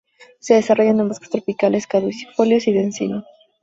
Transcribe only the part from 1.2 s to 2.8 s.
tropicales caducifolios y